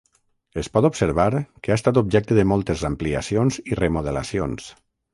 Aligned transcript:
Es 0.61 0.69
pot 0.77 0.87
observar 0.89 1.27
que 1.41 1.75
ha 1.75 1.77
estat 1.81 2.01
objecte 2.03 2.39
de 2.39 2.47
moltes 2.55 2.87
ampliacions 2.93 3.63
i 3.73 3.81
remodelacions. 3.85 4.77